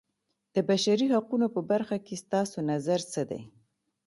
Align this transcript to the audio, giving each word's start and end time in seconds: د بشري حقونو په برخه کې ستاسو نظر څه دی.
د 0.55 0.55
بشري 0.69 1.07
حقونو 1.13 1.47
په 1.55 1.61
برخه 1.71 1.97
کې 2.05 2.21
ستاسو 2.23 2.57
نظر 2.71 2.99
څه 3.11 3.21
دی. 3.29 3.41